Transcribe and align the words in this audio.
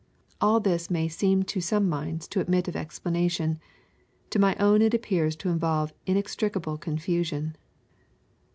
All 0.41 0.59
this 0.59 0.89
may 0.89 1.07
seem 1.07 1.43
to 1.43 1.61
some 1.61 1.87
minds 1.87 2.27
to 2.29 2.39
admit 2.39 2.67
of 2.67 2.75
explanation. 2.75 3.59
To 4.31 4.39
my 4.39 4.55
own 4.55 4.81
it 4.81 4.95
appears 4.95 5.35
to 5.35 5.49
involve 5.49 5.93
inextii* 6.07 6.51
cable 6.53 6.79
confusion. 6.79 7.55